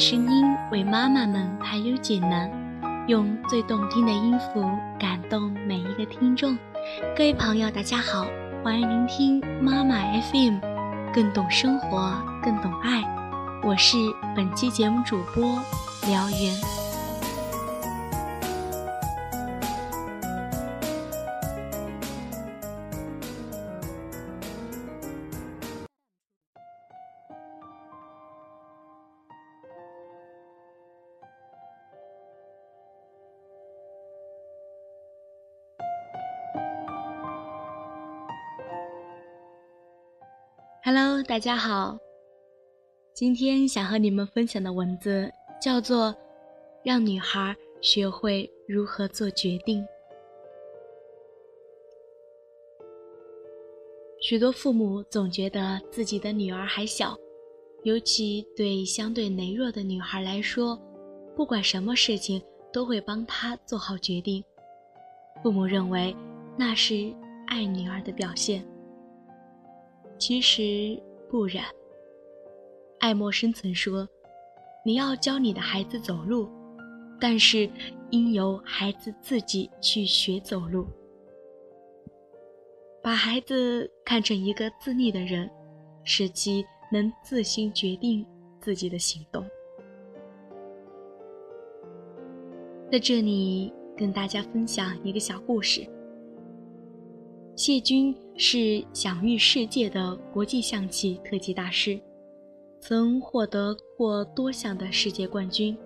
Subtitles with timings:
[0.00, 2.50] 声音为妈妈们排忧解难，
[3.06, 4.64] 用最动听的音符
[4.98, 6.56] 感动每一个听众。
[7.14, 8.26] 各位朋友，大家好，
[8.64, 9.96] 欢迎聆听妈妈
[10.32, 10.58] FM，
[11.12, 13.04] 更懂生活，更懂爱。
[13.62, 13.98] 我是
[14.34, 15.42] 本期节目主播
[16.06, 16.89] 辽源。
[40.82, 41.98] Hello，大家好。
[43.12, 46.06] 今天想和你们分享的文字叫做
[46.82, 49.82] 《让女孩学会如何做决定》。
[54.22, 57.14] 许多父母总觉得自己的女儿还小，
[57.82, 60.80] 尤其对相对羸弱的女孩来说，
[61.36, 62.42] 不管什么事情
[62.72, 64.42] 都会帮她做好决定。
[65.42, 66.16] 父母认为
[66.56, 67.14] 那是
[67.48, 68.66] 爱女儿的表现。
[70.20, 71.64] 其实不然。
[72.98, 74.06] 爱默生曾说
[74.84, 76.46] ：“你要教你的孩子走路，
[77.18, 77.66] 但是
[78.10, 80.86] 应由孩子自己去学走路。
[83.02, 85.50] 把孩子看成一个自立的人，
[86.04, 86.62] 使其
[86.92, 88.26] 能自行决定
[88.60, 89.42] 自己的行动。”
[92.92, 95.80] 在这里跟大家分享一个小故事。
[97.60, 98.16] 谢军。
[98.42, 102.00] 是享誉世界的国际象棋特级大师，
[102.80, 105.76] 曾获得过多项的世界冠军，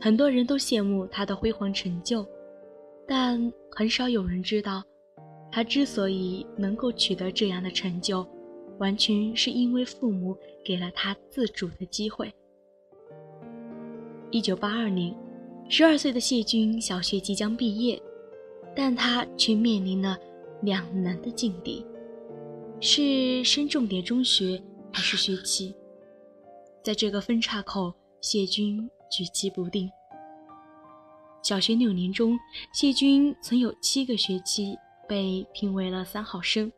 [0.00, 2.24] 很多人都羡慕他的辉煌成就，
[3.08, 4.84] 但很少有人知道，
[5.50, 8.24] 他之所以能够取得这样的成就，
[8.78, 12.32] 完全是因为父母给了他自主的机会。
[14.30, 15.12] 一九八二年，
[15.68, 18.00] 十二岁的谢军小学即将毕业，
[18.76, 20.16] 但他却面临了。
[20.64, 21.84] 两难的境地，
[22.80, 25.74] 是升重点中学还是学期？
[26.82, 29.90] 在这个分岔口，谢军举棋不定。
[31.42, 32.38] 小学六年中，
[32.72, 34.76] 谢军曾有七个学期
[35.06, 36.72] 被评为了三好生，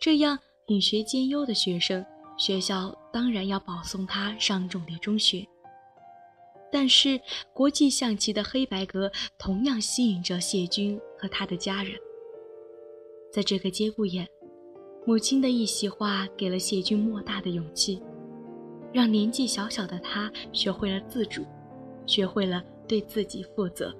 [0.00, 2.04] 这样品学兼优的学生，
[2.36, 5.46] 学校当然要保送他上重点中学。
[6.72, 7.20] 但是，
[7.54, 11.94] 国际象棋的黑白格同样吸引着谢军和他的家人。
[13.36, 14.26] 在这个节骨眼，
[15.04, 18.02] 母亲的一席话给了谢军莫大的勇气，
[18.94, 21.44] 让年纪小小的他学会了自主，
[22.06, 23.94] 学会了对自己负责。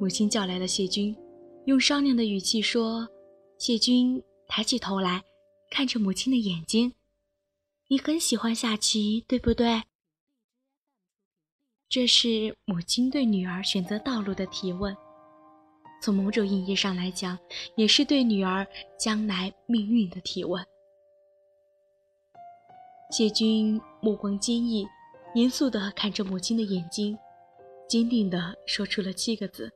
[0.00, 1.16] 母亲叫来了谢军，
[1.66, 3.08] 用商量的语气说
[3.56, 5.22] ：“谢军，抬起头来，
[5.70, 6.92] 看着母亲的眼睛，
[7.86, 9.80] 你很喜欢下棋，对不对？”
[11.88, 14.92] 这是母亲对女儿选择道路的提问。
[16.02, 17.38] 从某种意义上来讲，
[17.76, 18.66] 也是对女儿
[18.98, 20.66] 将来命运的提问。
[23.12, 24.84] 谢军目光坚毅，
[25.36, 27.16] 严肃地看着母亲的眼睛，
[27.88, 29.70] 坚定地说出了七个字：“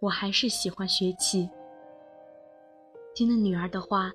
[0.00, 1.50] 我还是喜欢学棋。”
[3.12, 4.12] 听了女儿的话，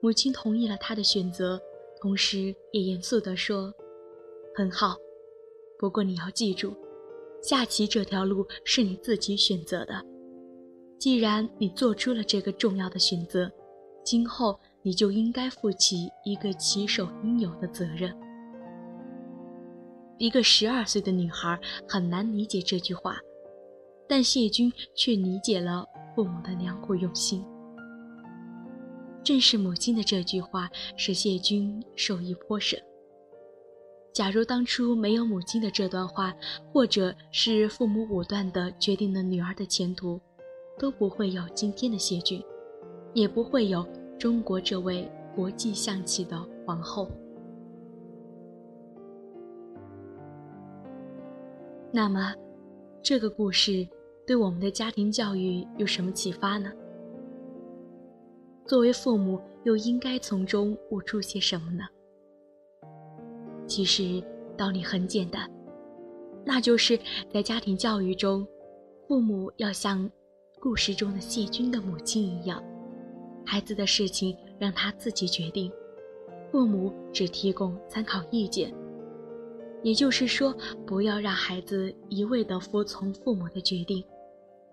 [0.00, 1.60] 母亲同意了他的选择，
[2.00, 3.74] 同时也严肃地说
[4.54, 4.96] ：“很好，
[5.76, 6.72] 不过你要记住，
[7.42, 10.00] 下棋这条路是你自己选择的。”
[10.98, 13.50] 既然你做出了这个重要的选择，
[14.04, 18.14] 今后你就应该负起一个棋手应有的责任。
[20.18, 23.18] 一个十二岁的女孩很难理解这句话，
[24.08, 25.84] 但谢军却理解了
[26.14, 27.44] 父母的良苦用心。
[29.22, 32.80] 正是母亲的这句话，使谢军受益颇深。
[34.14, 36.34] 假如当初没有母亲的这段话，
[36.72, 40.18] 或者是父母武断的决定了女儿的前途。
[40.78, 42.42] 都不会有今天的谢军，
[43.14, 43.86] 也不会有
[44.18, 47.10] 中国这位国际象棋的皇后。
[51.90, 52.34] 那么，
[53.02, 53.88] 这个故事
[54.26, 56.70] 对我们的家庭教育有什么启发呢？
[58.66, 61.84] 作为父母，又应该从中悟出些什么呢？
[63.66, 64.22] 其实
[64.58, 65.50] 道理很简单，
[66.44, 66.98] 那就是
[67.32, 68.46] 在家庭教育中，
[69.08, 70.10] 父母要像。
[70.58, 72.62] 故事中的谢军的母亲一样，
[73.44, 75.70] 孩子的事情让他自己决定，
[76.50, 78.74] 父母只提供参考意见。
[79.82, 80.56] 也就是说，
[80.86, 84.02] 不要让孩子一味地服从父母的决定，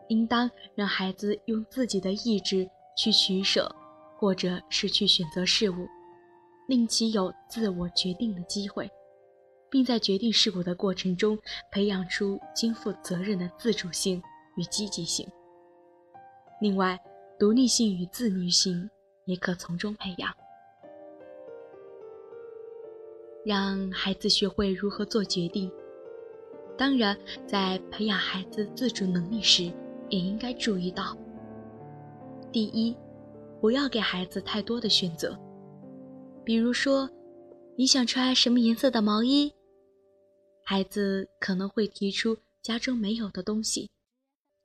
[0.07, 3.69] 应当让孩子用自己的意志去取舍，
[4.18, 5.85] 或者是去选择事物，
[6.68, 8.89] 令其有自我决定的机会，
[9.69, 11.38] 并在决定事物的过程中
[11.71, 14.24] 培养出肩负责任的自主性
[14.56, 15.27] 与积极性。
[16.63, 16.98] 另外，
[17.38, 18.89] 独立性与自律性
[19.25, 20.33] 也可从中培养。
[23.44, 25.69] 让孩子学会如何做决定。
[26.77, 29.65] 当然，在培养孩子自主能力时，
[30.07, 31.18] 也应该注意到：
[32.50, 32.95] 第一，
[33.59, 35.38] 不要给孩子太多的选择。
[36.45, 37.09] 比如说，
[37.75, 39.51] 你想穿什么颜色的毛衣，
[40.63, 43.92] 孩子可能会提出家中没有的东西。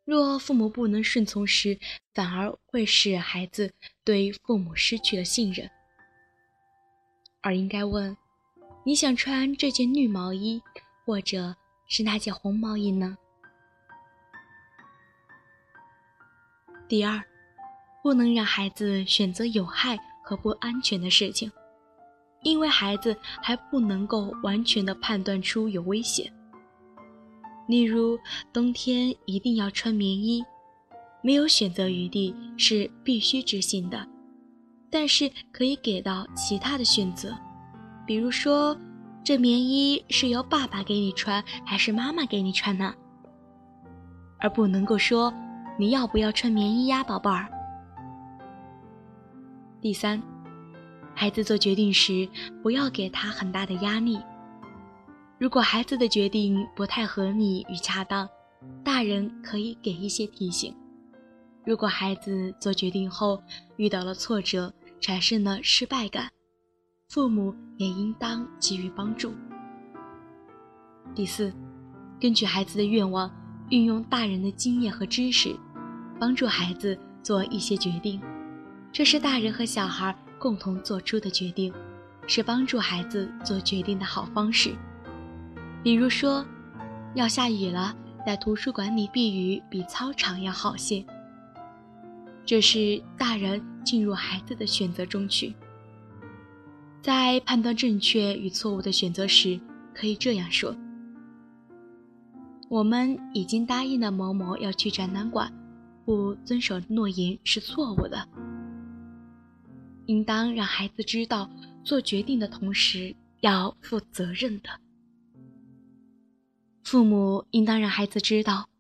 [0.09, 1.79] 若父母不能顺从时，
[2.15, 3.71] 反而会使孩子
[4.05, 5.71] 对父母失去了信任，
[7.43, 8.17] 而应该问。
[8.87, 10.63] 你想穿这件绿毛衣，
[11.05, 11.55] 或者
[11.89, 13.19] 是那件红毛衣呢？
[16.89, 17.23] 第二，
[18.03, 21.53] 不能让孩子选择有害和不安全的事情，
[22.45, 26.33] 因为孩子还不能够完全的判断出有危险。
[27.69, 28.19] 例如，
[28.53, 30.43] 冬天一定要穿棉衣，
[31.23, 34.09] 没有选择余地是必须执行的，
[34.91, 37.37] 但是可以给到其他的选择。
[38.07, 38.75] 比如说，
[39.23, 42.95] 这棉衣是由爸爸给你穿，还是妈妈给你穿呢？
[44.39, 45.31] 而不能够说
[45.79, 47.47] 你要不要穿棉衣呀，宝贝儿。
[49.83, 50.23] 第三，
[51.15, 52.27] 孩子做决定时
[52.63, 54.19] 不要给他很大的压力。
[55.39, 58.29] 如果孩子的决定不太合理与恰当，
[58.83, 60.75] 大人可以给一些提醒。
[61.65, 63.41] 如果孩子做决定后
[63.77, 66.29] 遇到了挫折，产生了失败感。
[67.09, 69.33] 父母也应当给予帮助。
[71.15, 71.53] 第四，
[72.21, 73.31] 根据孩子的愿望，
[73.71, 75.55] 运用大人的经验和知识，
[76.19, 78.21] 帮助孩子做一些决定。
[78.91, 81.73] 这是大人和小孩共同做出的决定，
[82.27, 84.75] 是帮助孩子做决定的好方式。
[85.89, 86.45] 比如说，
[87.15, 87.97] 要下雨了，
[88.27, 91.03] 在图书馆里避雨比操场要好些。
[92.45, 95.57] 这是大人进入孩子的选择中去。
[97.01, 99.59] 在判断正确与错误的选择时，
[99.95, 100.77] 可以这样说
[102.69, 105.51] ：“我们已经答应了某某要去展览馆，
[106.05, 108.29] 不遵守诺言是错误的。”
[110.05, 111.49] 应当让孩子知道，
[111.83, 114.69] 做决定的同时要负责任的。
[116.89, 118.71] 父母应当让孩子知道，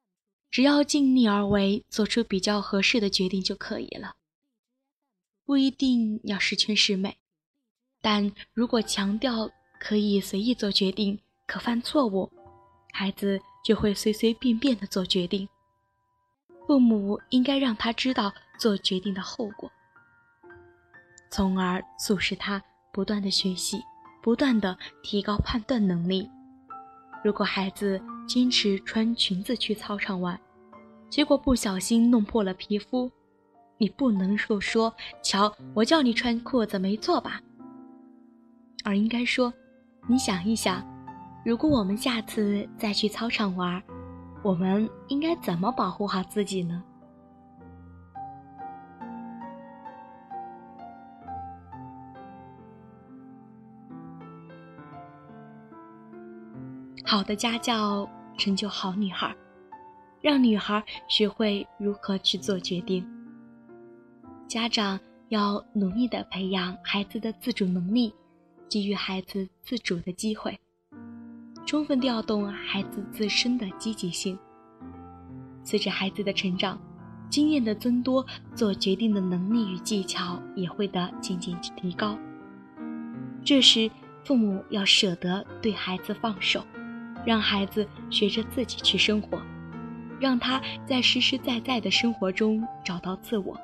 [0.50, 4.14] 只要尽力而为，做出比较合适的决定就可以了，
[5.44, 7.18] 不一定要十全十美。
[8.00, 12.32] 但如果强调可以随意做决定，可犯错误，
[12.94, 15.46] 孩子就会随随便便的做决定。
[16.66, 19.70] 父母应该让他知道做决定的后果，
[21.30, 23.82] 从而促使他不断的学习，
[24.22, 26.26] 不断的提高判断能力。
[27.24, 30.38] 如果孩子坚持穿裙子去操场玩，
[31.10, 33.10] 结果不小心弄破了皮肤，
[33.76, 37.40] 你不能够说：“瞧，我叫你穿裤子，没错吧？”
[38.84, 39.52] 而应该说，
[40.06, 40.86] 你想一想，
[41.44, 43.82] 如果我们下次再去操场玩，
[44.42, 46.82] 我们应该怎么保护好自己呢？
[57.10, 59.34] 好的家教成就好女孩，
[60.20, 63.02] 让女孩学会如何去做决定。
[64.46, 65.00] 家长
[65.30, 68.14] 要努力的培养孩子的自主能力。
[68.68, 70.60] 给予孩子自主的机会，
[71.64, 74.38] 充分调动孩子自身的积极性。
[75.64, 76.78] 随着孩子的成长，
[77.30, 78.22] 经验的增多，
[78.54, 82.18] 做决定的能力与技巧也会的渐渐提高。
[83.42, 83.90] 这时，
[84.22, 86.62] 父母要舍得对孩子放手，
[87.24, 89.40] 让孩子学着自己去生活，
[90.20, 93.58] 让他在实实在在的生活中找到自我，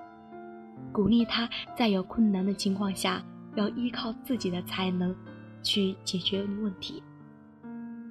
[0.92, 3.22] 鼓励他在有困难的情况下。
[3.56, 5.14] 要依靠自己的才能
[5.62, 7.00] 去解决问题，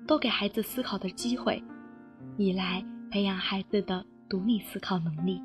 [0.08, 1.62] 多给孩子思考的机会，
[2.38, 2.82] 以来
[3.12, 5.42] 培养孩子的独立思考能力。